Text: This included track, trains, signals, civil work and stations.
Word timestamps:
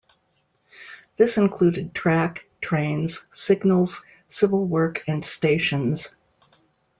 This 1.15 1.37
included 1.37 1.93
track, 1.93 2.47
trains, 2.59 3.23
signals, 3.29 4.03
civil 4.29 4.65
work 4.65 5.03
and 5.07 5.23
stations. 5.23 6.07